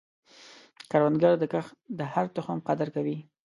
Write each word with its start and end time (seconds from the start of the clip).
کروندګر 0.91 1.33
د 1.39 1.43
کښت 1.53 1.73
د 1.97 1.99
هر 2.13 2.25
تخم 2.35 2.57
قدر 2.67 2.87
کوي 2.95 3.17